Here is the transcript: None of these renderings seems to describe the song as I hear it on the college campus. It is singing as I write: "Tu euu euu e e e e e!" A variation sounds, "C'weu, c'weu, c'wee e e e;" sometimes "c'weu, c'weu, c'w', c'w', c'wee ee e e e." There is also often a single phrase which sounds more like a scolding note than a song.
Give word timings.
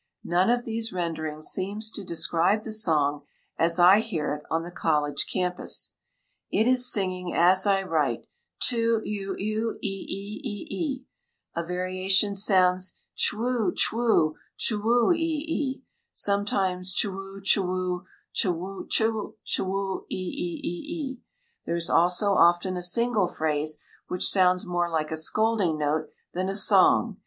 None 0.23 0.49
of 0.49 0.65
these 0.65 0.91
renderings 0.91 1.49
seems 1.49 1.91
to 1.91 2.03
describe 2.03 2.63
the 2.63 2.71
song 2.73 3.21
as 3.59 3.77
I 3.77 3.99
hear 3.99 4.33
it 4.33 4.43
on 4.49 4.63
the 4.63 4.71
college 4.71 5.27
campus. 5.31 5.93
It 6.49 6.65
is 6.65 6.91
singing 6.91 7.35
as 7.35 7.67
I 7.67 7.83
write: 7.83 8.27
"Tu 8.61 9.03
euu 9.05 9.35
euu 9.37 9.77
e 9.79 10.05
e 10.09 10.41
e 10.41 10.41
e 10.43 10.67
e!" 10.71 11.05
A 11.55 11.63
variation 11.63 12.33
sounds, 12.35 12.95
"C'weu, 13.15 13.73
c'weu, 13.75 14.33
c'wee 14.57 15.15
e 15.15 15.19
e 15.47 15.71
e;" 15.75 15.83
sometimes 16.13 16.95
"c'weu, 16.95 17.39
c'weu, 17.43 18.03
c'w', 18.33 18.87
c'w', 18.87 19.35
c'wee 19.45 20.05
ee 20.09 20.09
e 20.09 20.61
e 20.63 21.11
e." 21.11 21.19
There 21.67 21.75
is 21.75 21.91
also 21.91 22.31
often 22.33 22.75
a 22.75 22.81
single 22.81 23.27
phrase 23.27 23.77
which 24.07 24.25
sounds 24.27 24.65
more 24.65 24.89
like 24.89 25.11
a 25.11 25.15
scolding 25.17 25.77
note 25.77 26.09
than 26.33 26.49
a 26.49 26.55
song. 26.55 27.17